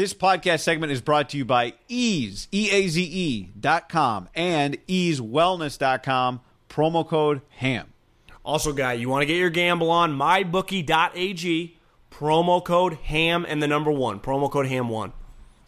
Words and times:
This 0.00 0.14
podcast 0.14 0.60
segment 0.60 0.92
is 0.92 1.02
brought 1.02 1.28
to 1.28 1.36
you 1.36 1.44
by 1.44 1.74
Eaze, 1.86 2.48
E-A-Z-E 2.52 3.50
dot 3.60 3.90
com 3.90 4.30
and 4.34 4.78
eazewellness.com, 4.86 6.40
promo 6.70 7.06
code 7.06 7.42
HAM. 7.50 7.92
Also, 8.42 8.72
guy, 8.72 8.94
you 8.94 9.10
want 9.10 9.20
to 9.20 9.26
get 9.26 9.36
your 9.36 9.50
gamble 9.50 9.90
on 9.90 10.16
mybookie.ag, 10.16 11.76
promo 12.10 12.64
code 12.64 12.94
HAM 12.94 13.44
and 13.46 13.62
the 13.62 13.68
number 13.68 13.90
one, 13.90 14.20
promo 14.20 14.50
code 14.50 14.68
HAM1. 14.68 15.12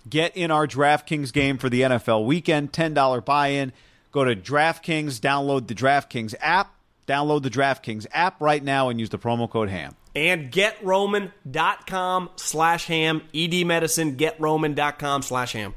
Get 0.08 0.34
in 0.34 0.50
our 0.50 0.66
DraftKings 0.66 1.30
game 1.30 1.58
for 1.58 1.68
the 1.68 1.82
NFL 1.82 2.24
weekend, 2.24 2.72
$10 2.72 3.22
buy-in. 3.26 3.74
Go 4.12 4.24
to 4.24 4.34
DraftKings, 4.34 5.20
download 5.20 5.66
the 5.66 5.74
DraftKings 5.74 6.34
app, 6.40 6.74
download 7.06 7.42
the 7.42 7.50
DraftKings 7.50 8.06
app 8.12 8.40
right 8.40 8.64
now 8.64 8.88
and 8.88 8.98
use 8.98 9.10
the 9.10 9.18
promo 9.18 9.50
code 9.50 9.68
HAM. 9.68 9.94
And 10.14 10.52
getroman.com 10.52 12.30
slash 12.36 12.86
ham, 12.86 13.22
ED 13.34 13.64
medicine, 13.66 14.16
getroman.com 14.16 15.22
slash 15.22 15.52
ham. 15.52 15.74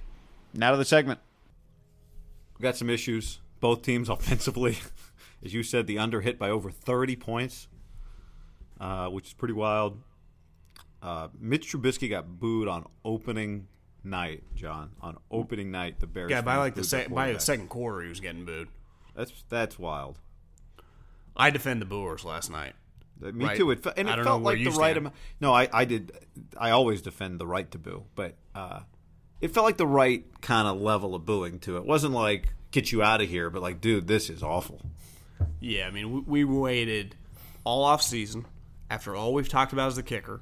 Now 0.53 0.72
to 0.72 0.78
the 0.78 0.86
segment. 0.86 1.19
We 2.58 2.63
got 2.63 2.75
some 2.78 2.89
issues. 2.89 3.39
Both 3.59 3.81
teams 3.84 4.09
offensively. 4.09 4.78
As 5.44 5.53
you 5.53 5.63
said, 5.63 5.88
the 5.88 6.00
under 6.00 6.22
hit 6.22 6.38
by 6.40 6.50
over 6.50 6.72
30 6.72 7.16
points, 7.16 7.68
uh, 8.79 9.07
which 9.07 9.28
is 9.28 9.34
pretty 9.34 9.53
wild. 9.53 10.01
Uh, 11.01 11.28
Mitch 11.40 11.72
Trubisky 11.72 12.09
got 12.09 12.40
booed 12.40 12.68
on 12.68 12.85
opening 13.03 13.68
night, 14.03 14.44
John. 14.56 14.91
On 15.01 15.18
opening 15.29 15.69
night, 15.72 16.00
the 16.00 16.07
Bears. 16.07 16.31
Yeah, 16.31 16.41
by 16.41 16.57
like 16.57 16.74
the, 16.75 16.84
se- 16.84 17.07
by 17.09 17.31
the 17.31 17.40
second 17.40 17.69
quarter, 17.69 18.01
he 18.01 18.09
was 18.09 18.19
getting 18.19 18.44
booed. 18.44 18.69
That's 19.16 19.31
that's 19.50 19.78
wild. 19.78 20.19
I 21.38 21.50
defend 21.51 21.81
the 21.81 21.85
booers 21.85 22.25
last 22.25 22.50
night. 22.50 22.74
Uh, 23.23 23.31
Me 23.31 23.45
Right. 23.45 23.57
too. 23.57 23.71
It 23.71 23.83
fe- 23.83 23.93
and 23.97 24.09
it 24.09 24.23
felt 24.23 24.41
like 24.43 24.57
the 24.57 24.65
right 24.71 24.73
stand. 24.91 24.97
amount. 24.97 25.15
No, 25.39 25.53
I, 25.53 25.67
I 25.71 25.85
did. 25.85 26.11
I 26.57 26.71
always 26.71 27.01
defend 27.01 27.39
the 27.39 27.47
right 27.47 27.69
to 27.71 27.77
boo, 27.77 28.03
but 28.15 28.35
uh, 28.53 28.81
it 29.41 29.53
felt 29.53 29.65
like 29.65 29.77
the 29.77 29.87
right 29.87 30.23
kind 30.41 30.67
of 30.67 30.81
level 30.81 31.15
of 31.15 31.25
booing 31.25 31.59
to 31.59 31.75
it. 31.77 31.79
It 31.81 31.85
wasn't 31.85 32.13
like 32.13 32.49
get 32.71 32.91
you 32.91 33.01
out 33.01 33.21
of 33.21 33.29
here, 33.29 33.49
but 33.49 33.61
like, 33.61 33.79
dude, 33.81 34.07
this 34.07 34.29
is 34.29 34.43
awful. 34.43 34.81
Yeah, 35.59 35.87
I 35.87 35.91
mean, 35.91 36.25
we, 36.25 36.43
we 36.43 36.59
waited 36.59 37.15
all 37.63 37.83
off 37.83 38.01
season 38.01 38.45
after 38.89 39.15
all 39.15 39.33
we've 39.33 39.49
talked 39.49 39.73
about 39.73 39.87
is 39.89 39.95
the 39.95 40.03
kicker. 40.03 40.41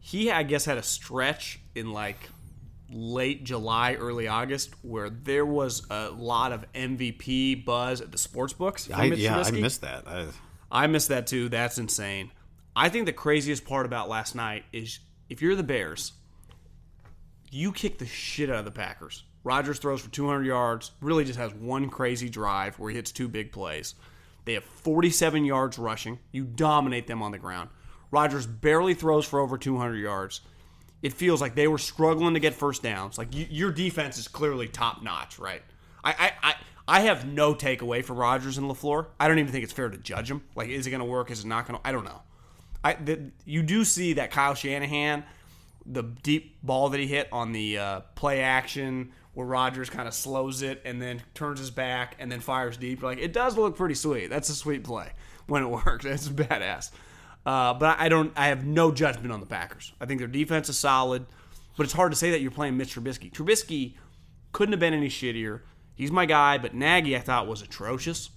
He, 0.00 0.30
I 0.30 0.42
guess, 0.42 0.64
had 0.64 0.78
a 0.78 0.82
stretch 0.82 1.60
in 1.74 1.92
like 1.92 2.18
late 2.90 3.44
July, 3.44 3.94
early 3.94 4.26
August 4.28 4.72
where 4.82 5.10
there 5.10 5.44
was 5.44 5.86
a 5.90 6.08
lot 6.10 6.52
of 6.52 6.64
MVP 6.72 7.64
buzz 7.64 8.00
at 8.00 8.10
the 8.12 8.18
sports 8.18 8.52
books. 8.52 8.90
I, 8.90 9.04
yeah, 9.06 9.38
I 9.40 9.50
missed 9.50 9.82
that. 9.82 10.06
I, 10.08 10.26
I 10.70 10.86
missed 10.86 11.08
that 11.08 11.26
too. 11.26 11.48
That's 11.48 11.78
insane. 11.78 12.32
I 12.76 12.88
think 12.88 13.06
the 13.06 13.12
craziest 13.12 13.64
part 13.64 13.86
about 13.86 14.08
last 14.08 14.34
night 14.34 14.64
is 14.72 15.00
if 15.28 15.42
you're 15.42 15.56
the 15.56 15.62
Bears, 15.62 16.12
you 17.50 17.72
kick 17.72 17.98
the 17.98 18.06
shit 18.06 18.50
out 18.50 18.56
of 18.56 18.64
the 18.64 18.70
Packers. 18.70 19.24
Rodgers 19.44 19.78
throws 19.78 20.02
for 20.02 20.10
200 20.10 20.44
yards, 20.44 20.92
really 21.00 21.24
just 21.24 21.38
has 21.38 21.54
one 21.54 21.88
crazy 21.88 22.28
drive 22.28 22.78
where 22.78 22.90
he 22.90 22.96
hits 22.96 23.12
two 23.12 23.28
big 23.28 23.52
plays. 23.52 23.94
They 24.44 24.54
have 24.54 24.64
47 24.64 25.44
yards 25.44 25.78
rushing. 25.78 26.18
You 26.32 26.44
dominate 26.44 27.06
them 27.06 27.22
on 27.22 27.32
the 27.32 27.38
ground. 27.38 27.70
Rodgers 28.10 28.46
barely 28.46 28.94
throws 28.94 29.26
for 29.26 29.40
over 29.40 29.58
200 29.58 29.96
yards. 29.96 30.40
It 31.02 31.12
feels 31.12 31.40
like 31.40 31.54
they 31.54 31.68
were 31.68 31.78
struggling 31.78 32.34
to 32.34 32.40
get 32.40 32.54
first 32.54 32.82
downs. 32.82 33.18
Like 33.18 33.34
you, 33.34 33.46
your 33.50 33.70
defense 33.70 34.18
is 34.18 34.26
clearly 34.26 34.66
top 34.66 35.02
notch, 35.02 35.38
right? 35.38 35.62
I, 36.02 36.10
I, 36.12 36.32
I, 36.42 36.54
I 36.88 37.00
have 37.00 37.26
no 37.26 37.54
takeaway 37.54 38.02
from 38.02 38.16
Rodgers 38.16 38.56
and 38.56 38.68
Lafleur. 38.68 39.08
I 39.20 39.28
don't 39.28 39.38
even 39.38 39.52
think 39.52 39.62
it's 39.62 39.74
fair 39.74 39.90
to 39.90 39.98
judge 39.98 40.30
him. 40.30 40.42
Like, 40.56 40.70
is 40.70 40.86
it 40.86 40.90
going 40.90 41.00
to 41.00 41.06
work? 41.06 41.30
Is 41.30 41.40
it 41.40 41.46
not 41.46 41.68
going 41.68 41.78
to? 41.78 41.86
I 41.86 41.92
don't 41.92 42.04
know. 42.04 42.22
I 42.82 42.94
the, 42.94 43.30
you 43.44 43.62
do 43.62 43.84
see 43.84 44.14
that 44.14 44.30
Kyle 44.30 44.54
Shanahan, 44.54 45.24
the 45.84 46.02
deep 46.02 46.56
ball 46.62 46.88
that 46.88 46.98
he 46.98 47.06
hit 47.06 47.28
on 47.30 47.52
the 47.52 47.78
uh, 47.78 48.00
play 48.14 48.40
action 48.40 49.12
where 49.34 49.46
Rodgers 49.46 49.90
kind 49.90 50.08
of 50.08 50.14
slows 50.14 50.62
it 50.62 50.80
and 50.84 51.00
then 51.00 51.22
turns 51.34 51.60
his 51.60 51.70
back 51.70 52.16
and 52.18 52.32
then 52.32 52.40
fires 52.40 52.76
deep. 52.76 53.02
Like 53.02 53.18
it 53.18 53.32
does 53.32 53.56
look 53.56 53.76
pretty 53.76 53.94
sweet. 53.94 54.28
That's 54.28 54.48
a 54.48 54.54
sweet 54.54 54.82
play 54.82 55.10
when 55.46 55.62
it 55.62 55.68
works. 55.68 56.06
It's 56.06 56.28
badass. 56.28 56.90
Uh, 57.44 57.74
but 57.74 58.00
I 58.00 58.08
don't. 58.08 58.32
I 58.34 58.48
have 58.48 58.64
no 58.64 58.92
judgment 58.92 59.30
on 59.30 59.40
the 59.40 59.46
Packers. 59.46 59.92
I 60.00 60.06
think 60.06 60.20
their 60.20 60.28
defense 60.28 60.68
is 60.68 60.78
solid, 60.78 61.26
but 61.76 61.84
it's 61.84 61.92
hard 61.92 62.12
to 62.12 62.16
say 62.16 62.30
that 62.30 62.40
you're 62.40 62.50
playing 62.50 62.76
Mitch 62.76 62.94
Trubisky. 62.94 63.30
Trubisky 63.30 63.94
couldn't 64.52 64.72
have 64.72 64.80
been 64.80 64.94
any 64.94 65.08
shittier. 65.08 65.60
He's 65.98 66.12
my 66.12 66.26
guy, 66.26 66.58
but 66.58 66.74
Nagy 66.74 67.16
I 67.16 67.18
thought 67.18 67.48
was 67.48 67.60
atrocious 67.60 68.30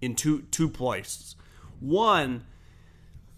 in 0.00 0.16
two 0.16 0.42
two 0.50 0.70
places. 0.70 1.36
One, 1.80 2.46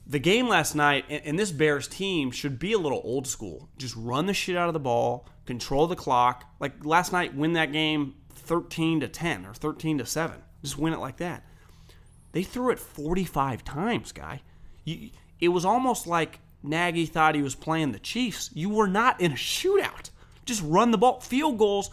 the 0.06 0.20
game 0.20 0.46
last 0.46 0.76
night, 0.76 1.04
and, 1.10 1.20
and 1.24 1.38
this 1.38 1.50
Bears 1.50 1.88
team 1.88 2.30
should 2.30 2.60
be 2.60 2.72
a 2.72 2.78
little 2.78 3.00
old 3.02 3.26
school. 3.26 3.68
Just 3.76 3.96
run 3.96 4.26
the 4.26 4.34
shit 4.34 4.56
out 4.56 4.68
of 4.68 4.72
the 4.72 4.78
ball, 4.78 5.26
control 5.46 5.88
the 5.88 5.96
clock. 5.96 6.44
Like 6.60 6.84
last 6.84 7.12
night, 7.12 7.34
win 7.34 7.54
that 7.54 7.72
game 7.72 8.14
thirteen 8.30 9.00
to 9.00 9.08
ten 9.08 9.44
or 9.44 9.52
thirteen 9.52 9.98
to 9.98 10.06
seven. 10.06 10.36
Just 10.62 10.78
win 10.78 10.92
it 10.92 11.00
like 11.00 11.16
that. 11.16 11.44
They 12.30 12.44
threw 12.44 12.70
it 12.70 12.78
forty 12.78 13.24
five 13.24 13.64
times, 13.64 14.12
guy. 14.12 14.42
You, 14.84 15.10
it 15.40 15.48
was 15.48 15.64
almost 15.64 16.06
like 16.06 16.38
Nagy 16.62 17.06
thought 17.06 17.34
he 17.34 17.42
was 17.42 17.56
playing 17.56 17.90
the 17.90 17.98
Chiefs. 17.98 18.50
You 18.54 18.70
were 18.70 18.86
not 18.86 19.20
in 19.20 19.32
a 19.32 19.34
shootout. 19.34 20.10
Just 20.46 20.62
run 20.62 20.92
the 20.92 20.98
ball. 20.98 21.20
Field 21.20 21.58
goals. 21.58 21.90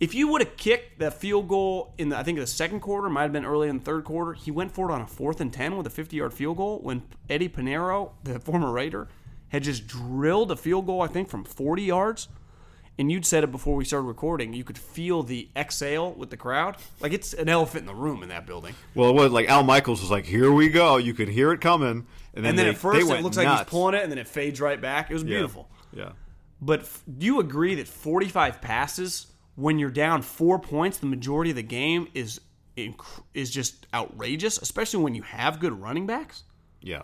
If 0.00 0.12
you 0.14 0.28
would 0.28 0.42
have 0.42 0.56
kicked 0.56 0.98
that 0.98 1.14
field 1.14 1.48
goal 1.48 1.94
in 1.98 2.08
the, 2.08 2.18
I 2.18 2.22
think 2.24 2.38
the 2.38 2.46
second 2.46 2.80
quarter, 2.80 3.08
might 3.08 3.22
have 3.22 3.32
been 3.32 3.44
early 3.44 3.68
in 3.68 3.78
the 3.78 3.84
third 3.84 4.04
quarter, 4.04 4.32
he 4.32 4.50
went 4.50 4.72
for 4.72 4.90
it 4.90 4.92
on 4.92 5.00
a 5.02 5.06
fourth 5.06 5.40
and 5.40 5.52
10 5.52 5.76
with 5.76 5.86
a 5.86 5.90
50 5.90 6.16
yard 6.16 6.34
field 6.34 6.56
goal 6.56 6.80
when 6.82 7.02
Eddy 7.30 7.48
Piñeiro, 7.48 8.10
the 8.24 8.40
former 8.40 8.72
Raider, 8.72 9.08
had 9.48 9.62
just 9.62 9.86
drilled 9.86 10.50
a 10.50 10.56
field 10.56 10.86
goal, 10.86 11.00
I 11.00 11.06
think, 11.06 11.28
from 11.28 11.44
40 11.44 11.82
yards. 11.82 12.28
And 12.98 13.10
you'd 13.10 13.26
said 13.26 13.42
it 13.42 13.50
before 13.50 13.74
we 13.74 13.84
started 13.84 14.06
recording. 14.06 14.52
You 14.52 14.62
could 14.62 14.78
feel 14.78 15.22
the 15.24 15.48
exhale 15.56 16.12
with 16.12 16.30
the 16.30 16.36
crowd. 16.36 16.76
Like 17.00 17.12
it's 17.12 17.32
an 17.32 17.48
elephant 17.48 17.80
in 17.82 17.86
the 17.86 17.94
room 17.94 18.22
in 18.22 18.28
that 18.28 18.46
building. 18.46 18.74
well, 18.94 19.10
it 19.10 19.14
was 19.14 19.32
like 19.32 19.48
Al 19.48 19.64
Michaels 19.64 20.00
was 20.00 20.12
like, 20.12 20.24
"Here 20.26 20.52
we 20.52 20.68
go." 20.68 20.96
You 20.96 21.12
could 21.12 21.28
hear 21.28 21.50
it 21.52 21.60
coming, 21.60 21.88
and 21.88 22.04
then, 22.34 22.44
And 22.50 22.58
then 22.58 22.66
they, 22.66 22.70
at 22.70 22.76
first 22.76 23.00
it 23.10 23.22
looks 23.22 23.36
like 23.36 23.48
he's 23.48 23.66
pulling 23.66 23.94
it, 23.96 24.02
and 24.04 24.12
then 24.12 24.18
it 24.18 24.28
fades 24.28 24.60
right 24.60 24.80
back. 24.80 25.10
It 25.10 25.14
was 25.14 25.24
Yeah. 25.24 25.28
beautiful. 25.30 25.68
Yeah. 25.92 26.10
But 26.60 26.80
f- 26.82 27.02
do 27.18 27.26
you 27.26 27.40
agree 27.40 27.74
that 27.74 27.88
45 27.88 28.60
passes 28.60 29.26
when 29.56 29.78
you're 29.78 29.90
down 29.90 30.22
four 30.22 30.58
points, 30.58 30.98
the 30.98 31.06
majority 31.06 31.50
of 31.50 31.56
the 31.56 31.62
game 31.62 32.08
is 32.14 32.40
is 33.34 33.50
just 33.50 33.86
outrageous, 33.94 34.58
especially 34.58 35.02
when 35.04 35.14
you 35.14 35.22
have 35.22 35.60
good 35.60 35.80
running 35.80 36.06
backs? 36.06 36.42
Yeah. 36.80 37.02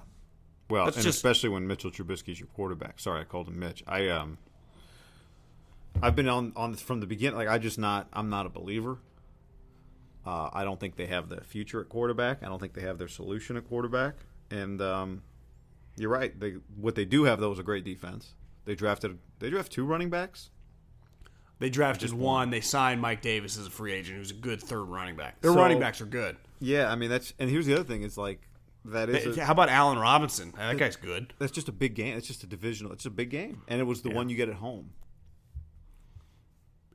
Well, 0.68 0.84
That's 0.86 0.96
and 0.96 1.04
just- 1.04 1.16
especially 1.18 1.48
when 1.50 1.66
Mitchell 1.66 1.90
Trubisky's 1.90 2.40
your 2.40 2.48
quarterback. 2.48 2.98
Sorry, 2.98 3.20
I 3.20 3.24
called 3.24 3.48
him 3.48 3.58
Mitch. 3.58 3.82
I 3.86 4.08
um, 4.08 4.38
I've 6.02 6.16
been 6.16 6.28
on 6.28 6.52
on 6.56 6.74
from 6.74 7.00
the 7.00 7.06
beginning. 7.06 7.36
Like 7.36 7.48
I 7.48 7.58
just 7.58 7.78
not. 7.78 8.08
I'm 8.12 8.30
not 8.30 8.46
a 8.46 8.48
believer. 8.48 8.98
Uh, 10.26 10.50
I 10.52 10.64
don't 10.64 10.78
think 10.78 10.96
they 10.96 11.06
have 11.06 11.28
the 11.28 11.40
future 11.40 11.80
at 11.80 11.88
quarterback. 11.88 12.42
I 12.42 12.46
don't 12.46 12.58
think 12.60 12.74
they 12.74 12.82
have 12.82 12.98
their 12.98 13.08
solution 13.08 13.56
at 13.56 13.66
quarterback. 13.68 14.14
And 14.50 14.80
um, 14.82 15.22
you're 15.96 16.10
right. 16.10 16.38
They 16.38 16.54
what 16.76 16.94
they 16.94 17.04
do 17.04 17.24
have 17.24 17.40
though 17.40 17.52
is 17.52 17.58
a 17.58 17.62
great 17.64 17.84
defense. 17.84 18.34
They 18.64 18.74
drafted. 18.74 19.18
They 19.38 19.50
draft 19.50 19.72
two 19.72 19.84
running 19.84 20.10
backs. 20.10 20.50
They 21.60 21.70
drafted 21.70 22.12
one. 22.12 22.50
They 22.50 22.60
signed 22.62 23.00
Mike 23.00 23.20
Davis 23.22 23.56
as 23.58 23.66
a 23.66 23.70
free 23.70 23.92
agent, 23.92 24.18
who's 24.18 24.30
a 24.32 24.34
good 24.34 24.60
third 24.62 24.84
running 24.84 25.14
back. 25.14 25.40
Their 25.40 25.52
So- 25.52 25.58
running 25.58 25.78
backs 25.78 26.00
are 26.00 26.06
good. 26.06 26.36
Yeah, 26.58 26.90
I 26.90 26.96
mean 26.96 27.08
that's. 27.10 27.32
And 27.38 27.48
here's 27.48 27.66
the 27.66 27.74
other 27.74 27.84
thing: 27.84 28.02
is 28.02 28.18
like 28.18 28.40
that 28.86 29.08
is. 29.10 29.36
a- 29.38 29.44
How 29.44 29.52
about 29.52 29.68
Allen 29.68 29.98
Robinson? 29.98 30.52
That 30.56 30.76
guy's 30.78 30.96
good. 30.96 31.32
that's 31.38 31.52
just 31.52 31.68
a 31.68 31.72
big 31.72 31.94
game. 31.94 32.16
It's 32.16 32.26
just 32.26 32.42
a 32.42 32.46
divisional. 32.46 32.92
It's 32.92 33.06
a 33.06 33.10
big 33.10 33.30
game, 33.30 33.62
and 33.68 33.80
it 33.80 33.84
was 33.84 34.02
the 34.02 34.10
one 34.10 34.28
you 34.28 34.36
get 34.36 34.48
at 34.48 34.56
home. 34.56 34.90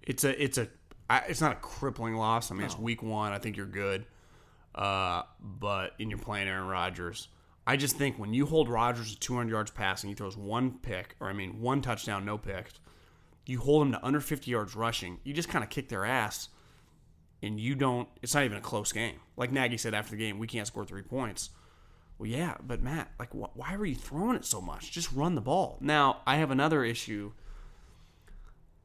It's 0.01 0.23
a 0.23 0.43
it's 0.43 0.57
a 0.57 0.67
I, 1.09 1.19
it's 1.27 1.41
not 1.41 1.51
a 1.51 1.55
crippling 1.55 2.15
loss. 2.15 2.51
I 2.51 2.55
mean, 2.55 2.65
it's 2.65 2.77
week 2.77 3.01
one. 3.03 3.31
I 3.31 3.37
think 3.39 3.57
you're 3.57 3.65
good, 3.65 4.05
uh, 4.73 5.23
but 5.39 5.93
and 5.99 6.09
you're 6.09 6.19
playing 6.19 6.47
Aaron 6.47 6.67
Rodgers. 6.67 7.27
I 7.67 7.77
just 7.77 7.97
think 7.97 8.19
when 8.19 8.33
you 8.33 8.45
hold 8.45 8.69
Rodgers 8.69 9.13
to 9.13 9.19
200 9.19 9.49
yards 9.51 9.71
passing, 9.71 10.09
he 10.09 10.15
throws 10.15 10.37
one 10.37 10.77
pick, 10.79 11.15
or 11.19 11.29
I 11.29 11.33
mean, 11.33 11.61
one 11.61 11.81
touchdown, 11.81 12.23
no 12.25 12.37
picks. 12.37 12.73
You 13.45 13.59
hold 13.59 13.81
them 13.81 13.91
to 13.93 14.05
under 14.05 14.19
50 14.19 14.49
yards 14.49 14.75
rushing. 14.75 15.19
You 15.23 15.33
just 15.33 15.49
kind 15.49 15.63
of 15.63 15.69
kick 15.69 15.89
their 15.89 16.05
ass, 16.05 16.49
and 17.43 17.59
you 17.59 17.75
don't. 17.75 18.07
It's 18.21 18.33
not 18.33 18.43
even 18.43 18.57
a 18.57 18.61
close 18.61 18.91
game. 18.91 19.19
Like 19.37 19.51
Nagy 19.51 19.77
said 19.77 19.93
after 19.93 20.11
the 20.11 20.17
game, 20.17 20.39
we 20.39 20.47
can't 20.47 20.67
score 20.67 20.85
three 20.85 21.03
points. 21.03 21.51
Well, 22.17 22.29
yeah, 22.29 22.55
but 22.65 22.81
Matt, 22.81 23.11
like, 23.19 23.31
wh- 23.31 23.55
why 23.57 23.75
were 23.75 23.85
you 23.85 23.95
throwing 23.95 24.37
it 24.37 24.45
so 24.45 24.61
much? 24.61 24.91
Just 24.91 25.11
run 25.11 25.35
the 25.35 25.41
ball. 25.41 25.77
Now, 25.81 26.21
I 26.25 26.37
have 26.37 26.49
another 26.49 26.83
issue. 26.83 27.33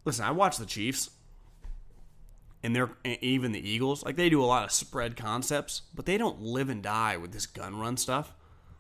Listen, 0.05 0.25
I 0.25 0.33
watch 0.33 0.57
the 0.57 0.67
Chiefs 0.67 1.11
and 2.63 2.75
they're 2.75 2.91
and 3.05 3.19
even 3.23 3.53
the 3.53 3.69
Eagles, 3.69 4.05
like 4.05 4.17
they 4.17 4.29
do 4.29 4.43
a 4.43 4.47
lot 4.47 4.65
of 4.65 4.73
spread 4.73 5.17
concepts, 5.17 5.83
but 5.95 6.07
they 6.07 6.19
don't 6.19 6.41
live 6.41 6.69
and 6.69 6.83
die 6.83 7.17
with 7.17 7.33
this 7.33 7.47
gun 7.47 7.77
run 7.77 7.97
stuff. 7.97 8.35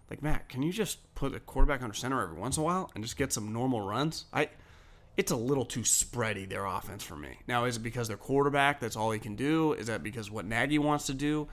Like 0.08 0.22
Matt, 0.22 0.48
can 0.48 0.62
you 0.62 0.72
just 0.72 1.14
put 1.14 1.34
a 1.34 1.40
quarterback 1.40 1.82
under 1.82 1.94
center 1.94 2.20
every 2.20 2.36
once 2.36 2.56
in 2.56 2.62
a 2.62 2.66
while 2.66 2.90
and 2.94 3.04
just 3.04 3.16
get 3.16 3.32
some 3.32 3.52
normal 3.52 3.80
runs? 3.80 4.26
I, 4.32 4.48
it's 5.16 5.32
a 5.32 5.36
little 5.36 5.64
too 5.64 5.80
spready 5.80 6.48
their 6.48 6.64
offense 6.64 7.02
for 7.02 7.16
me. 7.16 7.38
Now, 7.46 7.64
is 7.64 7.76
it 7.76 7.80
because 7.80 8.08
their 8.08 8.16
quarterback 8.16 8.80
that's 8.80 8.96
all 8.96 9.10
he 9.10 9.18
can 9.18 9.36
do? 9.36 9.72
Is 9.74 9.86
that 9.88 10.02
because 10.02 10.30
what 10.30 10.44
Nagy 10.44 10.78
wants 10.78 11.06
to 11.06 11.14
do? 11.14 11.48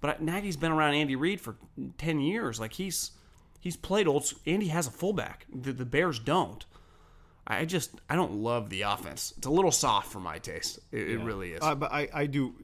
But 0.00 0.22
Nagy's 0.22 0.56
been 0.56 0.72
around 0.72 0.94
Andy 0.94 1.16
Reid 1.16 1.40
for 1.40 1.56
ten 1.98 2.20
years. 2.20 2.58
Like 2.58 2.74
he's 2.74 3.12
he's 3.58 3.76
played 3.76 4.08
old. 4.08 4.32
Andy 4.46 4.68
has 4.68 4.86
a 4.86 4.90
fullback. 4.90 5.46
The, 5.52 5.72
the 5.72 5.84
Bears 5.84 6.18
don't. 6.18 6.64
I 7.46 7.64
just 7.64 7.90
I 8.08 8.16
don't 8.16 8.34
love 8.34 8.70
the 8.70 8.82
offense. 8.82 9.34
It's 9.36 9.46
a 9.46 9.50
little 9.50 9.72
soft 9.72 10.10
for 10.10 10.20
my 10.20 10.38
taste. 10.38 10.78
It, 10.92 11.10
it 11.10 11.18
really 11.18 11.52
is. 11.52 11.62
Uh, 11.62 11.74
but 11.74 11.92
I, 11.92 12.08
I 12.14 12.26
do 12.26 12.54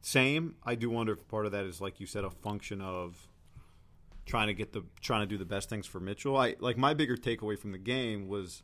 same. 0.00 0.54
I 0.64 0.74
do 0.74 0.90
wonder 0.90 1.12
if 1.12 1.28
part 1.28 1.46
of 1.46 1.52
that 1.52 1.64
is 1.64 1.80
like 1.80 2.00
you 2.00 2.06
said, 2.06 2.24
a 2.24 2.30
function 2.30 2.80
of 2.80 3.28
trying 4.26 4.46
to 4.46 4.54
get 4.54 4.72
the 4.72 4.84
trying 5.00 5.22
to 5.22 5.26
do 5.26 5.36
the 5.36 5.44
best 5.44 5.68
things 5.68 5.86
for 5.86 6.00
Mitchell. 6.00 6.36
I 6.36 6.56
like 6.60 6.76
my 6.78 6.94
bigger 6.94 7.16
takeaway 7.16 7.58
from 7.58 7.72
the 7.72 7.78
game 7.78 8.28
was, 8.28 8.62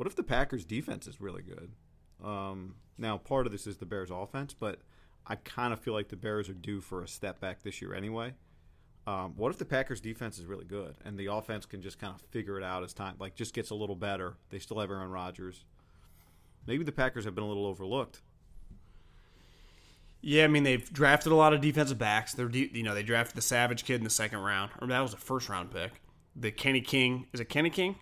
what 0.00 0.06
if 0.06 0.16
the 0.16 0.22
Packers 0.22 0.64
defense 0.64 1.06
is 1.06 1.20
really 1.20 1.42
good? 1.42 1.72
Um, 2.24 2.76
now 2.96 3.18
part 3.18 3.44
of 3.44 3.52
this 3.52 3.66
is 3.66 3.76
the 3.76 3.84
Bears 3.84 4.10
offense, 4.10 4.54
but 4.58 4.78
I 5.26 5.34
kind 5.34 5.74
of 5.74 5.78
feel 5.78 5.92
like 5.92 6.08
the 6.08 6.16
Bears 6.16 6.48
are 6.48 6.54
due 6.54 6.80
for 6.80 7.02
a 7.02 7.06
step 7.06 7.38
back 7.38 7.62
this 7.62 7.82
year 7.82 7.92
anyway. 7.92 8.32
Um, 9.06 9.34
what 9.36 9.50
if 9.50 9.58
the 9.58 9.66
Packers 9.66 10.00
defense 10.00 10.38
is 10.38 10.46
really 10.46 10.64
good 10.64 10.94
and 11.04 11.18
the 11.18 11.26
offense 11.26 11.66
can 11.66 11.82
just 11.82 11.98
kind 11.98 12.14
of 12.14 12.22
figure 12.30 12.56
it 12.56 12.64
out 12.64 12.82
as 12.82 12.94
time 12.94 13.16
like 13.18 13.34
just 13.34 13.52
gets 13.52 13.68
a 13.68 13.74
little 13.74 13.94
better? 13.94 14.38
They 14.48 14.58
still 14.58 14.80
have 14.80 14.90
Aaron 14.90 15.10
Rodgers. 15.10 15.66
Maybe 16.66 16.82
the 16.82 16.92
Packers 16.92 17.26
have 17.26 17.34
been 17.34 17.44
a 17.44 17.48
little 17.48 17.66
overlooked. 17.66 18.22
yeah, 20.22 20.44
I 20.44 20.48
mean 20.48 20.62
they've 20.62 20.90
drafted 20.90 21.30
a 21.30 21.34
lot 21.34 21.52
of 21.52 21.60
defensive 21.60 21.98
backs. 21.98 22.32
They're 22.32 22.48
de- 22.48 22.70
you 22.72 22.84
know 22.84 22.94
they 22.94 23.02
drafted 23.02 23.36
the 23.36 23.42
Savage 23.42 23.84
kid 23.84 23.96
in 23.96 24.04
the 24.04 24.08
second 24.08 24.38
round, 24.38 24.70
or 24.80 24.86
that 24.86 25.00
was 25.00 25.12
a 25.12 25.18
first 25.18 25.50
round 25.50 25.70
pick. 25.70 26.00
The 26.34 26.50
Kenny 26.50 26.80
King 26.80 27.26
is 27.34 27.40
it 27.40 27.50
Kenny 27.50 27.68
King? 27.68 27.96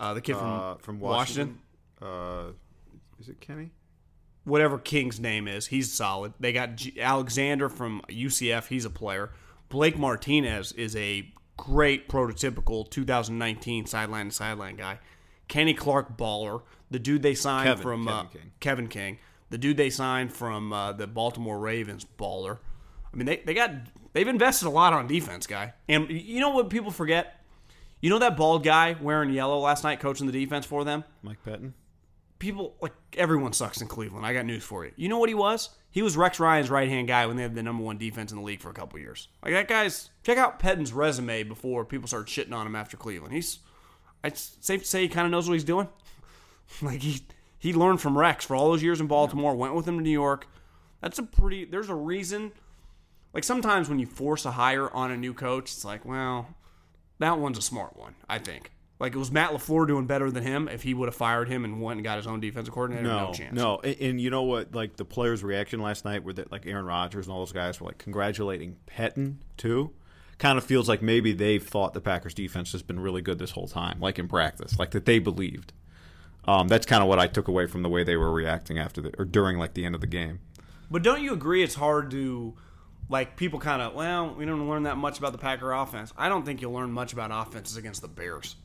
Uh, 0.00 0.14
the 0.14 0.20
kid 0.20 0.36
from 0.36 0.52
uh, 0.52 0.74
from 0.76 1.00
Washington. 1.00 1.58
Washington. 2.00 2.50
Uh, 2.50 3.20
is 3.20 3.28
it 3.28 3.40
Kenny? 3.40 3.70
whatever 4.44 4.78
King's 4.78 5.18
name 5.18 5.48
is, 5.48 5.66
he's 5.66 5.92
solid. 5.92 6.34
They 6.38 6.52
got 6.52 6.76
G- 6.76 7.00
Alexander 7.00 7.68
from 7.68 8.02
UCF, 8.08 8.68
he's 8.68 8.84
a 8.84 8.90
player. 8.90 9.30
Blake 9.68 9.98
Martinez 9.98 10.72
is 10.72 10.94
a 10.96 11.32
great 11.56 12.08
prototypical 12.08 12.88
2019 12.88 13.86
sideline 13.86 14.26
to 14.26 14.32
sideline 14.32 14.76
guy. 14.76 14.98
Kenny 15.48 15.74
Clark 15.74 16.16
baller, 16.16 16.62
the 16.90 16.98
dude 16.98 17.22
they 17.22 17.34
signed 17.34 17.68
Kevin, 17.68 17.82
from 17.82 18.04
Kevin 18.04 18.18
uh, 18.18 18.24
King. 18.24 18.52
Kevin 18.60 18.88
King, 18.88 19.18
the 19.50 19.58
dude 19.58 19.76
they 19.76 19.90
signed 19.90 20.32
from 20.32 20.72
uh, 20.72 20.92
the 20.92 21.06
Baltimore 21.06 21.58
Ravens 21.58 22.06
baller. 22.18 22.58
I 23.12 23.16
mean, 23.16 23.26
they, 23.26 23.36
they 23.44 23.54
got 23.54 23.70
they've 24.12 24.28
invested 24.28 24.66
a 24.66 24.70
lot 24.70 24.92
on 24.92 25.06
defense, 25.06 25.46
guy. 25.46 25.74
And 25.88 26.10
you 26.10 26.40
know 26.40 26.50
what 26.50 26.70
people 26.70 26.90
forget? 26.90 27.43
You 28.00 28.10
know 28.10 28.18
that 28.18 28.36
bald 28.36 28.64
guy 28.64 28.96
wearing 29.00 29.30
yellow 29.30 29.58
last 29.58 29.82
night 29.84 30.00
coaching 30.00 30.26
the 30.26 30.32
defense 30.32 30.66
for 30.66 30.84
them? 30.84 31.04
Mike 31.22 31.42
Pettine. 31.44 31.72
people 32.38 32.74
like 32.80 32.92
everyone 33.16 33.52
sucks 33.52 33.80
in 33.80 33.88
Cleveland. 33.88 34.26
I 34.26 34.34
got 34.34 34.44
news 34.44 34.62
for 34.62 34.84
you. 34.84 34.92
You 34.96 35.08
know 35.08 35.18
what 35.18 35.30
he 35.30 35.34
was? 35.34 35.70
He 35.90 36.02
was 36.02 36.16
Rex 36.16 36.40
Ryan's 36.40 36.70
right 36.70 36.88
hand 36.88 37.08
guy 37.08 37.24
when 37.26 37.36
they 37.36 37.42
had 37.44 37.54
the 37.54 37.62
number 37.62 37.82
one 37.82 37.96
defense 37.96 38.32
in 38.32 38.38
the 38.38 38.44
league 38.44 38.60
for 38.60 38.68
a 38.68 38.74
couple 38.74 38.98
years. 38.98 39.28
Like 39.42 39.54
that 39.54 39.68
guy's 39.68 40.10
check 40.22 40.36
out 40.36 40.58
Pettine's 40.58 40.92
resume 40.92 41.44
before 41.44 41.84
people 41.84 42.08
start 42.08 42.26
shitting 42.26 42.52
on 42.52 42.66
him 42.66 42.76
after 42.76 42.96
Cleveland. 42.96 43.32
He's 43.32 43.60
it's 44.22 44.56
safe 44.60 44.82
to 44.82 44.88
say 44.88 45.02
he 45.02 45.08
kind 45.08 45.24
of 45.26 45.30
knows 45.30 45.48
what 45.48 45.54
he's 45.54 45.64
doing. 45.64 45.88
like 46.82 47.00
he 47.00 47.22
he 47.58 47.72
learned 47.72 48.00
from 48.02 48.18
Rex 48.18 48.44
for 48.44 48.54
all 48.54 48.70
those 48.70 48.82
years 48.82 49.00
in 49.00 49.06
Baltimore, 49.06 49.54
went 49.56 49.74
with 49.74 49.88
him 49.88 49.96
to 49.96 50.02
New 50.02 50.10
York. 50.10 50.46
That's 51.00 51.18
a 51.18 51.22
pretty. 51.22 51.64
There's 51.64 51.88
a 51.88 51.94
reason. 51.94 52.52
Like 53.32 53.44
sometimes 53.44 53.88
when 53.88 53.98
you 53.98 54.06
force 54.06 54.44
a 54.44 54.50
hire 54.52 54.90
on 54.90 55.10
a 55.10 55.16
new 55.16 55.32
coach, 55.34 55.72
it's 55.72 55.84
like, 55.84 56.04
well, 56.04 56.48
that 57.18 57.38
one's 57.38 57.58
a 57.58 57.62
smart 57.62 57.96
one. 57.96 58.14
I 58.28 58.38
think. 58.38 58.70
Like 59.00 59.14
it 59.14 59.18
was 59.18 59.30
Matt 59.32 59.50
Lafleur 59.50 59.86
doing 59.88 60.06
better 60.06 60.30
than 60.30 60.44
him 60.44 60.68
if 60.68 60.82
he 60.82 60.94
would 60.94 61.08
have 61.08 61.16
fired 61.16 61.48
him 61.48 61.64
and 61.64 61.82
went 61.82 61.98
and 61.98 62.04
got 62.04 62.16
his 62.16 62.26
own 62.28 62.38
defensive 62.40 62.72
coordinator. 62.72 63.02
No, 63.08 63.26
No, 63.26 63.32
chance. 63.32 63.52
no, 63.54 63.78
and, 63.82 63.96
and 64.00 64.20
you 64.20 64.30
know 64.30 64.44
what? 64.44 64.74
Like 64.74 64.96
the 64.96 65.04
players' 65.04 65.42
reaction 65.42 65.80
last 65.80 66.04
night, 66.04 66.22
were 66.22 66.32
that 66.34 66.52
like 66.52 66.64
Aaron 66.64 66.86
Rodgers 66.86 67.26
and 67.26 67.32
all 67.32 67.40
those 67.40 67.52
guys 67.52 67.80
were 67.80 67.86
like 67.88 67.98
congratulating 67.98 68.76
Pettine 68.86 69.36
too. 69.56 69.90
Kind 70.38 70.58
of 70.58 70.64
feels 70.64 70.88
like 70.88 71.02
maybe 71.02 71.32
they've 71.32 71.62
thought 71.62 71.92
the 71.92 72.00
Packers' 72.00 72.34
defense 72.34 72.72
has 72.72 72.82
been 72.82 72.98
really 73.00 73.20
good 73.20 73.38
this 73.38 73.50
whole 73.52 73.68
time, 73.68 73.98
like 74.00 74.18
in 74.18 74.28
practice, 74.28 74.78
like 74.78 74.92
that 74.92 75.06
they 75.06 75.18
believed. 75.18 75.72
Um, 76.46 76.68
that's 76.68 76.86
kind 76.86 77.02
of 77.02 77.08
what 77.08 77.18
I 77.18 77.26
took 77.26 77.48
away 77.48 77.66
from 77.66 77.82
the 77.82 77.88
way 77.88 78.04
they 78.04 78.16
were 78.16 78.32
reacting 78.32 78.78
after 78.78 79.00
the 79.00 79.12
or 79.18 79.24
during 79.24 79.58
like 79.58 79.74
the 79.74 79.84
end 79.84 79.94
of 79.94 80.00
the 80.00 80.06
game. 80.06 80.40
But 80.90 81.02
don't 81.02 81.22
you 81.22 81.32
agree 81.32 81.62
it's 81.62 81.74
hard 81.76 82.10
to 82.12 82.54
like 83.08 83.36
people 83.36 83.60
kind 83.60 83.82
of 83.82 83.94
well 83.94 84.34
we 84.34 84.44
don't 84.44 84.68
learn 84.68 84.84
that 84.84 84.96
much 84.96 85.18
about 85.18 85.32
the 85.32 85.38
Packer 85.38 85.72
offense. 85.72 86.12
I 86.16 86.28
don't 86.28 86.44
think 86.44 86.60
you'll 86.60 86.72
learn 86.72 86.92
much 86.92 87.12
about 87.12 87.30
offenses 87.32 87.76
against 87.76 88.02
the 88.02 88.08
Bears. 88.08 88.56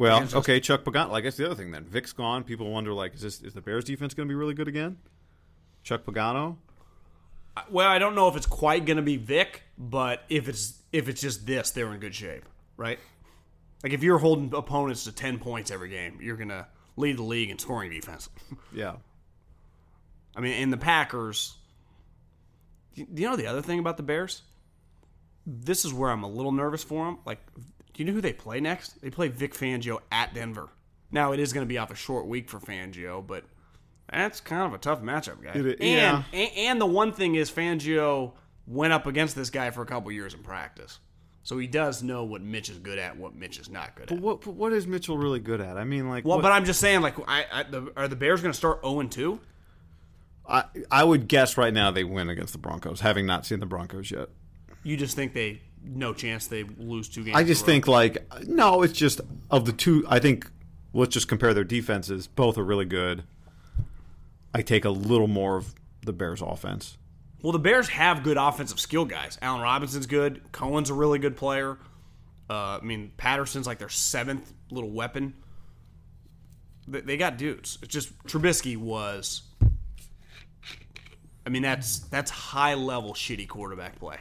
Well, 0.00 0.26
okay, 0.32 0.60
Chuck 0.60 0.82
Pagano. 0.82 1.10
Like 1.10 1.24
that's 1.24 1.36
the 1.36 1.44
other 1.44 1.54
thing. 1.54 1.72
Then 1.72 1.84
Vic's 1.84 2.14
gone. 2.14 2.42
People 2.42 2.70
wonder 2.70 2.94
like, 2.94 3.14
is 3.14 3.20
this 3.20 3.42
is 3.42 3.52
the 3.52 3.60
Bears' 3.60 3.84
defense 3.84 4.14
going 4.14 4.26
to 4.26 4.32
be 4.32 4.34
really 4.34 4.54
good 4.54 4.66
again? 4.66 4.96
Chuck 5.82 6.04
Pagano. 6.06 6.56
Well, 7.70 7.86
I 7.86 7.98
don't 7.98 8.14
know 8.14 8.26
if 8.28 8.34
it's 8.34 8.46
quite 8.46 8.86
going 8.86 8.96
to 8.96 9.02
be 9.02 9.18
Vic, 9.18 9.62
but 9.76 10.22
if 10.30 10.48
it's 10.48 10.80
if 10.90 11.08
it's 11.08 11.20
just 11.20 11.46
this, 11.46 11.72
they're 11.72 11.92
in 11.92 12.00
good 12.00 12.14
shape, 12.14 12.44
right? 12.78 12.98
Like 13.82 13.92
if 13.92 14.02
you're 14.02 14.16
holding 14.16 14.54
opponents 14.54 15.04
to 15.04 15.12
ten 15.12 15.38
points 15.38 15.70
every 15.70 15.90
game, 15.90 16.18
you're 16.22 16.36
going 16.36 16.48
to 16.48 16.66
lead 16.96 17.18
the 17.18 17.22
league 17.22 17.50
in 17.50 17.58
scoring 17.58 17.90
defense. 17.90 18.30
Yeah. 18.72 18.94
I 20.36 20.40
mean, 20.40 20.54
in 20.62 20.70
the 20.70 20.78
Packers, 20.78 21.56
do 22.94 23.06
you 23.22 23.28
know 23.28 23.36
the 23.36 23.46
other 23.46 23.62
thing 23.62 23.78
about 23.78 23.96
the 23.96 24.02
Bears? 24.02 24.42
This 25.46 25.84
is 25.84 25.92
where 25.92 26.10
I'm 26.10 26.22
a 26.22 26.28
little 26.28 26.52
nervous 26.52 26.82
for 26.84 27.04
them. 27.06 27.18
Like, 27.24 27.38
do 27.56 27.62
you 27.96 28.04
know 28.04 28.12
who 28.12 28.20
they 28.20 28.32
play 28.32 28.60
next? 28.60 29.00
They 29.00 29.10
play 29.10 29.28
Vic 29.28 29.54
Fangio 29.54 29.98
at 30.12 30.34
Denver. 30.34 30.68
Now 31.10 31.32
it 31.32 31.40
is 31.40 31.52
going 31.52 31.66
to 31.66 31.68
be 31.68 31.78
off 31.78 31.90
a 31.90 31.94
short 31.96 32.26
week 32.26 32.48
for 32.48 32.60
Fangio, 32.60 33.26
but 33.26 33.44
that's 34.12 34.40
kind 34.40 34.62
of 34.62 34.74
a 34.74 34.78
tough 34.78 35.02
matchup, 35.02 35.42
guy. 35.42 35.50
It 35.54 35.66
i- 35.66 35.68
and, 35.70 35.78
yeah. 35.80 36.22
and 36.32 36.50
and 36.56 36.80
the 36.80 36.86
one 36.86 37.12
thing 37.12 37.34
is 37.34 37.50
Fangio 37.50 38.32
went 38.66 38.92
up 38.92 39.06
against 39.06 39.34
this 39.34 39.50
guy 39.50 39.70
for 39.70 39.82
a 39.82 39.86
couple 39.86 40.12
years 40.12 40.34
in 40.34 40.42
practice, 40.42 41.00
so 41.42 41.58
he 41.58 41.66
does 41.66 42.02
know 42.02 42.22
what 42.24 42.42
Mitch 42.42 42.68
is 42.70 42.78
good 42.78 42.98
at, 42.98 43.16
what 43.16 43.34
Mitch 43.34 43.58
is 43.58 43.68
not 43.68 43.96
good 43.96 44.02
at. 44.04 44.08
But 44.10 44.20
what 44.20 44.40
but 44.42 44.54
what 44.54 44.72
is 44.72 44.86
Mitchell 44.86 45.18
really 45.18 45.40
good 45.40 45.60
at? 45.60 45.76
I 45.76 45.82
mean, 45.84 46.08
like, 46.08 46.24
Well, 46.24 46.36
what- 46.36 46.42
but 46.42 46.52
I'm 46.52 46.64
just 46.64 46.80
saying, 46.80 47.00
like, 47.00 47.16
I, 47.28 47.44
I 47.52 47.62
the, 47.64 47.92
are 47.96 48.06
the 48.06 48.14
Bears 48.16 48.40
going 48.40 48.52
to 48.52 48.56
start 48.58 48.82
0 48.84 49.02
2? 49.02 49.40
I 50.50 50.64
I 50.90 51.04
would 51.04 51.28
guess 51.28 51.56
right 51.56 51.72
now 51.72 51.90
they 51.90 52.04
win 52.04 52.28
against 52.28 52.52
the 52.52 52.58
Broncos, 52.58 53.00
having 53.00 53.26
not 53.26 53.46
seen 53.46 53.60
the 53.60 53.66
Broncos 53.66 54.10
yet. 54.10 54.28
You 54.82 54.96
just 54.96 55.14
think 55.14 55.32
they 55.32 55.62
no 55.82 56.12
chance 56.12 56.46
they 56.46 56.64
lose 56.64 57.08
two 57.08 57.24
games. 57.24 57.36
I 57.36 57.44
just 57.44 57.64
think 57.64 57.86
like 57.86 58.26
no, 58.46 58.82
it's 58.82 58.92
just 58.92 59.20
of 59.50 59.64
the 59.64 59.72
two. 59.72 60.04
I 60.08 60.18
think 60.18 60.50
let's 60.92 61.14
just 61.14 61.28
compare 61.28 61.54
their 61.54 61.64
defenses. 61.64 62.26
Both 62.26 62.58
are 62.58 62.64
really 62.64 62.84
good. 62.84 63.24
I 64.52 64.62
take 64.62 64.84
a 64.84 64.90
little 64.90 65.28
more 65.28 65.56
of 65.56 65.74
the 66.02 66.12
Bears' 66.12 66.42
offense. 66.42 66.98
Well, 67.42 67.52
the 67.52 67.58
Bears 67.58 67.88
have 67.88 68.22
good 68.22 68.36
offensive 68.36 68.80
skill 68.80 69.04
guys. 69.04 69.38
Allen 69.40 69.62
Robinson's 69.62 70.06
good. 70.06 70.42
Cohen's 70.52 70.90
a 70.90 70.94
really 70.94 71.18
good 71.18 71.36
player. 71.36 71.78
Uh, 72.50 72.78
I 72.78 72.80
mean, 72.82 73.12
Patterson's 73.16 73.66
like 73.66 73.78
their 73.78 73.88
seventh 73.88 74.52
little 74.70 74.90
weapon. 74.90 75.34
They, 76.88 77.00
they 77.00 77.16
got 77.16 77.38
dudes. 77.38 77.78
It's 77.82 77.92
just 77.92 78.16
Trubisky 78.24 78.76
was. 78.76 79.42
I 81.50 81.52
mean, 81.52 81.62
that's 81.62 81.98
that's 81.98 82.30
high 82.30 82.74
level 82.74 83.12
shitty 83.12 83.48
quarterback 83.48 83.98
play. 83.98 84.18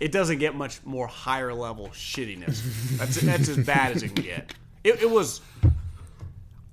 It 0.00 0.12
doesn't 0.12 0.38
get 0.38 0.54
much 0.54 0.82
more 0.82 1.06
higher 1.06 1.52
level 1.52 1.88
shittiness. 1.88 2.96
That's 2.96 3.20
that's 3.20 3.50
as 3.50 3.58
bad 3.66 3.94
as 3.94 4.02
it 4.02 4.14
can 4.16 4.24
get. 4.24 4.54
It, 4.82 5.02
it 5.02 5.10
was. 5.10 5.42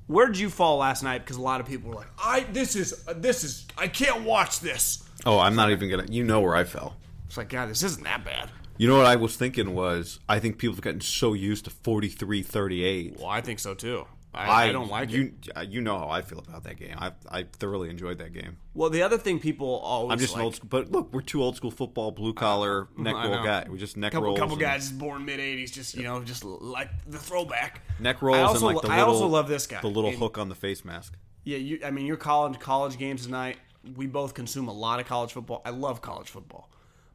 Where 0.08 0.28
did 0.28 0.40
you 0.40 0.50
fall 0.50 0.78
last 0.78 1.04
night? 1.04 1.26
Because 1.26 1.36
a 1.36 1.42
lot 1.42 1.60
of 1.60 1.68
people 1.68 1.90
were 1.90 1.98
like, 1.98 2.08
"I 2.18 2.46
this 2.54 2.78
is 2.78 3.04
this 3.18 3.44
is 3.44 3.68
I 3.78 3.90
can't 3.90 4.24
watch 4.24 4.62
this." 4.62 5.04
Oh, 5.26 5.40
I'm 5.40 5.58
not 5.58 5.72
even 5.72 5.90
gonna. 5.90 6.06
You 6.10 6.24
know 6.24 6.40
where 6.40 6.56
I 6.56 6.64
fell. 6.64 6.96
It's 7.28 7.36
like, 7.36 7.50
God, 7.50 7.68
this 7.68 7.84
isn't 7.84 8.06
that 8.06 8.24
bad. 8.24 8.50
You 8.78 8.88
know 8.88 8.96
what 8.96 9.08
I 9.08 9.18
was 9.18 9.36
thinking 9.36 9.76
was 9.76 10.22
I 10.30 10.40
think 10.40 10.58
people 10.58 10.76
have 10.76 10.82
gotten 10.82 11.02
so 11.02 11.34
used 11.34 11.66
to 11.66 11.72
43-38. 11.72 13.20
Well, 13.20 13.28
I 13.28 13.42
think 13.42 13.60
so 13.60 13.74
too. 13.74 14.08
I, 14.34 14.70
I, 14.70 14.72
don't 14.72 14.90
like 14.90 15.12
you, 15.12 15.34
it. 15.44 15.50
Uh, 15.58 15.62
you 15.62 15.82
know 15.82 16.00
how 16.00 16.10
I 16.10 16.22
feel 16.22 16.40
about 16.40 16.64
that 16.64 16.78
game. 16.78 16.96
I 16.98 17.12
I 17.30 17.44
thoroughly 17.44 17.90
enjoyed 17.90 18.18
that 18.20 18.32
game. 18.32 18.58
Well, 18.74 18.90
the 18.90 19.02
other 19.02 19.18
thing 19.18 19.40
people 19.40 19.68
always 19.80 20.14
I'm 20.14 20.20
just 20.20 20.34
like, 20.34 20.40
an 20.40 20.46
old 20.46 20.56
school, 20.56 20.70
but 20.70 20.90
look, 20.92 21.12
we're 21.14 21.22
two 21.22 21.44
old 21.44 21.58
school 21.58 21.72
football, 21.72 22.12
blue 22.12 22.34
collar, 22.34 22.88
neck 22.98 23.14
roll 23.14 23.44
guy. 23.44 23.66
We're 23.70 23.76
just 23.78 23.98
neck 23.98 24.14
couple, 24.14 24.28
rolls, 24.28 24.40
couple 24.40 24.54
and- 24.54 24.62
guys 24.62 24.90
born 24.90 25.26
mid 25.26 25.40
'80s, 25.42 25.72
just 25.74 25.96
you 25.96 26.04
know, 26.04 26.24
just 26.24 26.46
like 26.46 26.90
the 27.08 27.18
throwback. 27.18 27.82
neck 28.00 28.22
rolls, 28.22 28.38
I 28.38 28.42
also, 28.44 28.68
and 28.68 28.76
like 28.78 28.86
the 28.86 28.92
I 28.92 29.00
little. 29.00 29.14
also 29.16 29.28
love 29.28 29.50
this 29.50 29.68
guy. 29.68 29.82
The 29.82 29.88
little 29.88 30.12
And- 30.12 30.20
hook 30.20 30.38
on 30.38 30.48
the 30.48 30.56
face 30.56 30.86
mask. 30.86 31.18
Yeah, 31.44 31.58
you, 31.58 31.80
I 31.84 31.92
mean, 31.92 32.06
your 32.06 32.18
college 32.18 32.58
college 32.60 32.98
games 32.98 33.26
tonight. 33.26 33.58
We 33.96 34.06
both 34.08 34.34
consume 34.34 34.68
a 34.68 34.74
lot 34.74 35.00
of 35.00 35.08
college 35.08 35.34
football. 35.34 35.62
I 35.66 35.72
love 35.72 36.02
college 36.02 36.30
football, 36.30 36.70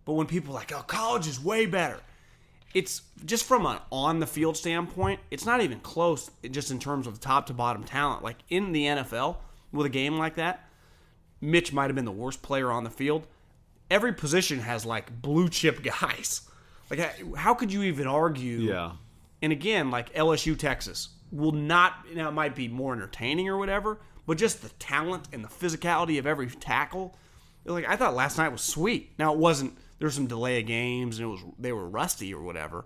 but 0.04 0.14
when 0.14 0.26
people 0.26 0.50
are 0.52 0.56
like, 0.56 0.72
"Oh, 0.72 0.82
college 0.82 1.26
is 1.28 1.40
way 1.42 1.64
better," 1.64 2.00
it's 2.74 3.02
just 3.24 3.44
from 3.44 3.64
an 3.66 3.78
on 3.90 4.20
the 4.20 4.26
field 4.26 4.56
standpoint. 4.56 5.20
It's 5.30 5.46
not 5.46 5.60
even 5.60 5.80
close. 5.80 6.30
Just 6.50 6.70
in 6.70 6.78
terms 6.78 7.06
of 7.06 7.20
top 7.20 7.46
to 7.46 7.54
bottom 7.54 7.84
talent, 7.84 8.22
like 8.22 8.36
in 8.50 8.72
the 8.72 8.84
NFL 8.84 9.36
with 9.72 9.86
a 9.86 9.90
game 9.90 10.18
like 10.18 10.34
that, 10.36 10.68
Mitch 11.40 11.72
might 11.72 11.86
have 11.86 11.94
been 11.94 12.04
the 12.04 12.12
worst 12.12 12.42
player 12.42 12.70
on 12.70 12.84
the 12.84 12.90
field. 12.90 13.26
Every 13.90 14.12
position 14.12 14.60
has 14.60 14.84
like 14.84 15.22
blue 15.22 15.48
chip 15.48 15.82
guys. 16.00 16.42
Like, 16.90 16.98
how- 17.00 17.34
how 17.34 17.54
could 17.54 17.72
you 17.72 17.82
even 17.84 18.06
argue? 18.06 18.58
Yeah. 18.58 18.92
And 19.42 19.52
again, 19.52 19.90
like 19.90 20.12
LSU, 20.14 20.58
Texas 20.58 21.10
will 21.30 21.52
not. 21.52 21.92
Now 22.14 22.28
it 22.28 22.32
might 22.32 22.54
be 22.54 22.68
more 22.68 22.92
entertaining 22.94 23.48
or 23.48 23.58
whatever, 23.58 23.98
but 24.26 24.38
just 24.38 24.62
the 24.62 24.68
talent 24.78 25.28
and 25.32 25.44
the 25.44 25.48
physicality 25.48 26.18
of 26.18 26.26
every 26.26 26.48
tackle. 26.48 27.16
Like 27.64 27.86
I 27.88 27.96
thought 27.96 28.14
last 28.14 28.38
night 28.38 28.48
was 28.50 28.62
sweet. 28.62 29.12
Now 29.18 29.32
it 29.32 29.38
wasn't. 29.38 29.76
There 29.98 30.06
was 30.06 30.14
some 30.14 30.26
delay 30.26 30.60
of 30.60 30.66
games 30.66 31.18
and 31.18 31.26
it 31.26 31.30
was 31.30 31.40
they 31.58 31.72
were 31.72 31.88
rusty 31.88 32.32
or 32.34 32.42
whatever, 32.42 32.84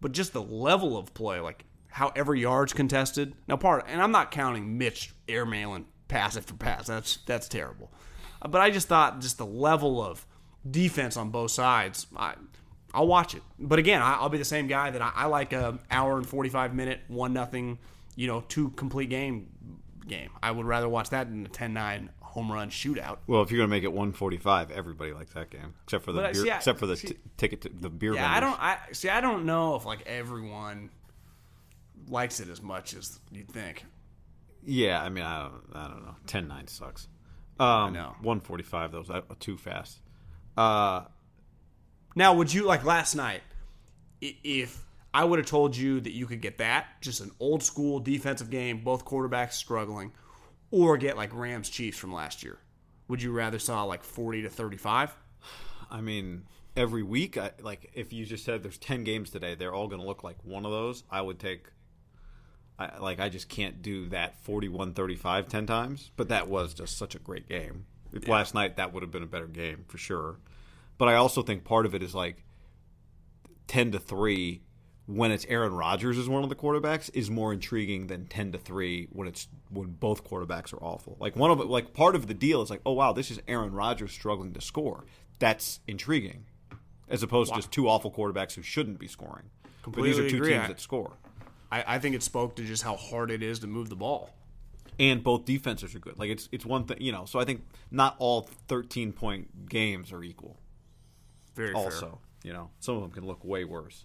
but 0.00 0.12
just 0.12 0.32
the 0.32 0.42
level 0.42 0.96
of 0.96 1.14
play, 1.14 1.40
like 1.40 1.64
how 1.88 2.12
every 2.16 2.40
yard's 2.40 2.72
contested. 2.72 3.34
Now 3.46 3.56
part, 3.56 3.84
and 3.86 4.02
I'm 4.02 4.12
not 4.12 4.30
counting 4.30 4.78
Mitch 4.78 5.12
airmailing 5.28 5.84
pass 6.08 6.36
after 6.36 6.54
pass. 6.54 6.86
That's 6.86 7.18
that's 7.26 7.48
terrible. 7.48 7.92
Uh, 8.40 8.48
But 8.48 8.60
I 8.60 8.70
just 8.70 8.88
thought 8.88 9.20
just 9.20 9.38
the 9.38 9.46
level 9.46 10.02
of 10.02 10.26
defense 10.68 11.16
on 11.16 11.30
both 11.30 11.50
sides. 11.50 12.06
I, 12.16 12.34
I'll 12.94 13.06
watch 13.06 13.34
it. 13.34 13.42
But 13.58 13.78
again, 13.78 14.02
I, 14.02 14.14
I'll 14.14 14.28
be 14.28 14.38
the 14.38 14.44
same 14.44 14.66
guy 14.66 14.90
that 14.90 15.00
I, 15.00 15.12
I 15.14 15.26
like 15.26 15.52
a 15.52 15.78
hour 15.90 16.16
and 16.16 16.26
45 16.26 16.74
minute 16.74 17.00
one 17.08 17.32
nothing, 17.32 17.78
you 18.16 18.26
know, 18.26 18.44
two 18.48 18.70
complete 18.70 19.08
game 19.10 19.48
game. 20.06 20.30
I 20.42 20.50
would 20.50 20.66
rather 20.66 20.88
watch 20.88 21.10
that 21.10 21.30
than 21.30 21.46
a 21.46 21.48
10-9 21.48 22.08
home 22.32 22.50
run 22.50 22.70
shootout. 22.70 23.18
Well, 23.26 23.42
if 23.42 23.50
you're 23.50 23.58
gonna 23.58 23.68
make 23.68 23.84
it 23.84 23.92
145, 23.92 24.70
everybody 24.70 25.12
likes 25.12 25.32
that 25.34 25.50
game, 25.50 25.74
except 25.84 26.04
for 26.04 26.12
the 26.12 26.20
But 26.22 26.32
beer, 26.32 26.42
see, 26.44 26.50
I- 26.50 26.56
except 26.56 26.78
for 26.78 26.86
the 26.86 26.96
see- 26.96 27.08
t- 27.08 27.18
ticket 27.36 27.60
to 27.62 27.68
the 27.68 27.90
beer. 27.90 28.14
Yeah, 28.14 28.30
I 28.30 28.40
don't. 28.40 28.58
I 28.60 28.78
see. 28.92 29.08
I 29.08 29.20
don't 29.20 29.44
know 29.46 29.76
if 29.76 29.84
like 29.84 30.02
everyone 30.06 30.90
likes 32.08 32.40
it 32.40 32.48
as 32.48 32.62
much 32.62 32.94
as 32.94 33.18
you'd 33.30 33.48
think. 33.50 33.84
Yeah, 34.64 35.02
I 35.02 35.08
mean, 35.08 35.24
I 35.24 35.42
don't, 35.42 35.62
I 35.74 35.88
don't 35.88 36.04
know. 36.04 36.14
10-9 36.26 36.68
sucks. 36.68 37.08
Um, 37.58 37.92
know. 37.92 38.14
145 38.22 38.92
those 38.92 39.10
uh, 39.10 39.20
too 39.40 39.56
fast. 39.56 39.98
Uh, 40.56 41.02
Now, 42.14 42.34
would 42.34 42.52
you 42.52 42.64
like 42.64 42.84
last 42.84 43.14
night? 43.14 43.42
If 44.20 44.84
I 45.12 45.24
would 45.24 45.38
have 45.40 45.46
told 45.46 45.76
you 45.76 46.00
that 46.00 46.12
you 46.12 46.26
could 46.26 46.40
get 46.40 46.58
that, 46.58 46.86
just 47.00 47.20
an 47.20 47.32
old 47.40 47.62
school 47.62 47.98
defensive 48.00 48.50
game, 48.50 48.82
both 48.84 49.04
quarterbacks 49.04 49.54
struggling, 49.54 50.12
or 50.72 50.96
get 50.96 51.16
like 51.16 51.32
Rams 51.32 51.68
Chiefs 51.70 51.98
from 51.98 52.12
last 52.12 52.42
year, 52.42 52.58
would 53.06 53.22
you 53.22 53.30
rather 53.30 53.60
saw 53.60 53.84
like 53.84 54.02
forty 54.02 54.42
to 54.42 54.48
thirty 54.48 54.76
five? 54.76 55.14
I 55.88 56.00
mean, 56.00 56.46
every 56.76 57.02
week, 57.02 57.36
I, 57.36 57.52
like 57.60 57.90
if 57.94 58.12
you 58.12 58.24
just 58.24 58.44
said 58.44 58.62
there's 58.62 58.78
10 58.78 59.04
games 59.04 59.30
today, 59.30 59.54
they're 59.54 59.74
all 59.74 59.88
gonna 59.88 60.06
look 60.06 60.24
like 60.24 60.36
one 60.42 60.64
of 60.64 60.72
those. 60.72 61.04
I 61.10 61.20
would 61.20 61.38
take. 61.38 61.66
I, 62.78 62.98
like 62.98 63.20
I 63.20 63.28
just 63.28 63.48
can't 63.48 63.82
do 63.82 64.08
that 64.08 64.42
41-35 64.44 65.48
10 65.48 65.66
times, 65.66 66.10
but 66.16 66.30
that 66.30 66.48
was 66.48 66.72
just 66.74 66.96
such 66.96 67.14
a 67.14 67.18
great 67.18 67.48
game. 67.48 67.84
If 68.12 68.26
Last 68.28 68.54
night 68.54 68.76
that 68.76 68.92
would 68.92 69.02
have 69.02 69.12
been 69.12 69.22
a 69.22 69.26
better 69.26 69.46
game 69.46 69.84
for 69.88 69.98
sure. 69.98 70.38
But 70.98 71.08
I 71.08 71.14
also 71.14 71.42
think 71.42 71.64
part 71.64 71.86
of 71.86 71.94
it 71.94 72.02
is 72.02 72.14
like 72.14 72.44
10 73.68 73.92
to 73.92 73.98
3 73.98 74.62
when 75.06 75.32
it's 75.32 75.44
Aaron 75.48 75.74
Rodgers 75.74 76.16
as 76.16 76.28
one 76.28 76.42
of 76.42 76.48
the 76.48 76.54
quarterbacks 76.54 77.10
is 77.12 77.30
more 77.30 77.52
intriguing 77.52 78.06
than 78.06 78.26
10 78.26 78.52
to 78.52 78.58
3 78.58 79.08
when 79.12 79.26
it's 79.26 79.48
when 79.70 79.88
both 79.88 80.24
quarterbacks 80.24 80.72
are 80.72 80.82
awful. 80.82 81.16
Like 81.18 81.36
one 81.36 81.50
of 81.50 81.58
like 81.60 81.92
part 81.92 82.14
of 82.14 82.28
the 82.28 82.34
deal 82.34 82.62
is 82.62 82.70
like, 82.70 82.80
"Oh 82.86 82.92
wow, 82.92 83.12
this 83.12 83.30
is 83.30 83.40
Aaron 83.48 83.72
Rodgers 83.72 84.12
struggling 84.12 84.52
to 84.54 84.60
score." 84.60 85.04
That's 85.38 85.80
intriguing. 85.88 86.46
As 87.08 87.22
opposed 87.22 87.50
to 87.50 87.56
just 87.56 87.70
two 87.70 87.88
awful 87.88 88.10
quarterbacks 88.10 88.54
who 88.54 88.62
shouldn't 88.62 88.98
be 88.98 89.06
scoring. 89.06 89.50
but 89.84 90.02
these 90.02 90.18
are 90.18 90.28
two 90.30 90.36
agree. 90.36 90.54
teams 90.54 90.68
that 90.68 90.80
score. 90.80 91.12
I, 91.70 91.84
I 91.86 91.98
think 91.98 92.14
it 92.14 92.22
spoke 92.22 92.56
to 92.56 92.64
just 92.64 92.82
how 92.82 92.96
hard 92.96 93.30
it 93.30 93.42
is 93.42 93.58
to 93.60 93.66
move 93.66 93.88
the 93.88 93.96
ball. 93.96 94.30
And 94.98 95.22
both 95.22 95.44
defenses 95.44 95.94
are 95.94 95.98
good. 95.98 96.18
Like 96.18 96.30
it's 96.30 96.48
it's 96.52 96.64
one 96.64 96.84
thing, 96.84 96.98
you 97.00 97.12
know. 97.12 97.24
So 97.24 97.40
I 97.40 97.44
think 97.44 97.66
not 97.90 98.14
all 98.18 98.48
13 98.68 99.12
point 99.12 99.68
games 99.68 100.12
are 100.12 100.22
equal. 100.22 100.58
Very 101.54 101.72
Also, 101.74 102.20
you 102.44 102.52
know, 102.52 102.70
some 102.78 102.96
of 102.96 103.02
them 103.02 103.10
can 103.10 103.26
look 103.26 103.44
way 103.44 103.64
worse. 103.64 104.04